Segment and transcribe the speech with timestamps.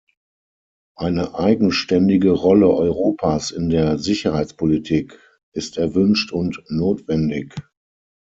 [0.97, 5.19] Eine eigenständige Rolle Europas in der Sicherheitspolitik
[5.53, 7.53] ist erwünscht und notwendig.